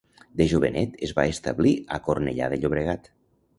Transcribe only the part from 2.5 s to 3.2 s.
de Llobregat.